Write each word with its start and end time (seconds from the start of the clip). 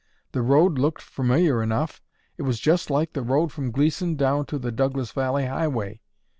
The 0.31 0.41
road 0.41 0.79
looked 0.79 1.03
familiar 1.03 1.61
enough. 1.61 2.01
It 2.35 2.41
was 2.41 2.59
just 2.59 2.89
like 2.89 3.13
the 3.13 3.21
road 3.21 3.51
from 3.51 3.69
Gleeson 3.69 4.15
down 4.15 4.47
to 4.47 4.57
the 4.57 4.71
Douglas 4.71 5.11
valley 5.11 5.45
highway. 5.45 6.01